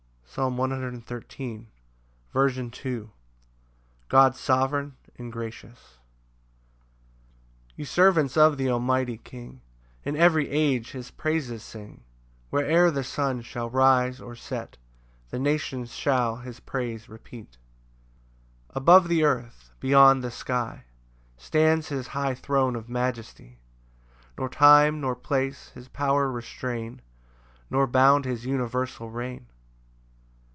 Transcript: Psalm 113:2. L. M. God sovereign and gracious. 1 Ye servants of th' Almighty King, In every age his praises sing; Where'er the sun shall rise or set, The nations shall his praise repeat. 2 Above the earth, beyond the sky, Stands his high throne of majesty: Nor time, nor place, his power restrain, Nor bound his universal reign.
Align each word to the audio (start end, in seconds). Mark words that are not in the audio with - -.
Psalm 0.33 0.55
113:2. 0.55 1.65
L. 2.33 2.63
M. 2.95 3.11
God 4.07 4.33
sovereign 4.33 4.95
and 5.17 5.29
gracious. 5.29 5.97
1 7.71 7.71
Ye 7.75 7.83
servants 7.83 8.37
of 8.37 8.57
th' 8.57 8.69
Almighty 8.69 9.17
King, 9.17 9.59
In 10.05 10.15
every 10.15 10.47
age 10.49 10.91
his 10.91 11.11
praises 11.11 11.63
sing; 11.63 12.05
Where'er 12.49 12.91
the 12.91 13.03
sun 13.03 13.41
shall 13.41 13.69
rise 13.69 14.21
or 14.21 14.37
set, 14.37 14.77
The 15.31 15.37
nations 15.39 15.91
shall 15.91 16.37
his 16.37 16.61
praise 16.61 17.09
repeat. 17.09 17.55
2 18.71 18.77
Above 18.77 19.09
the 19.09 19.25
earth, 19.25 19.73
beyond 19.81 20.23
the 20.23 20.31
sky, 20.31 20.85
Stands 21.35 21.89
his 21.89 22.07
high 22.15 22.35
throne 22.35 22.77
of 22.77 22.87
majesty: 22.87 23.59
Nor 24.37 24.47
time, 24.47 25.01
nor 25.01 25.13
place, 25.13 25.71
his 25.71 25.89
power 25.89 26.31
restrain, 26.31 27.01
Nor 27.69 27.85
bound 27.85 28.23
his 28.23 28.45
universal 28.45 29.09
reign. 29.09 29.47